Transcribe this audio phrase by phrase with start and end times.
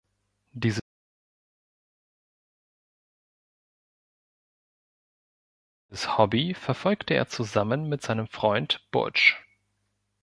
[0.53, 0.81] Dieses
[6.17, 9.37] Hobby verfolgte er zusammen mit seinem Freund Butch.